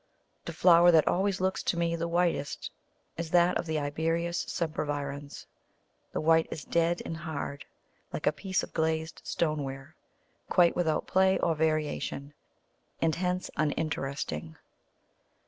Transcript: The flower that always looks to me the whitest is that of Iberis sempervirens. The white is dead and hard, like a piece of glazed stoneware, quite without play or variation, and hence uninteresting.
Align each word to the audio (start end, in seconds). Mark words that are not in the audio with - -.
The 0.45 0.51
flower 0.51 0.89
that 0.89 1.07
always 1.07 1.39
looks 1.39 1.61
to 1.61 1.77
me 1.77 1.95
the 1.95 2.07
whitest 2.07 2.71
is 3.17 3.29
that 3.29 3.55
of 3.59 3.69
Iberis 3.69 4.45
sempervirens. 4.47 5.45
The 6.11 6.19
white 6.19 6.47
is 6.49 6.65
dead 6.65 7.03
and 7.05 7.15
hard, 7.17 7.65
like 8.11 8.25
a 8.25 8.31
piece 8.31 8.63
of 8.63 8.73
glazed 8.73 9.21
stoneware, 9.23 9.93
quite 10.49 10.75
without 10.75 11.05
play 11.05 11.37
or 11.37 11.53
variation, 11.53 12.33
and 12.99 13.13
hence 13.13 13.51
uninteresting. 13.57 14.55